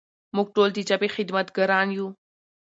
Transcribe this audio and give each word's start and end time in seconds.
موږ 0.35 0.47
ټول 0.55 0.69
د 0.73 0.77
ژبې 0.89 1.09
خدمتګاران 1.15 1.87
یو. 1.97 2.07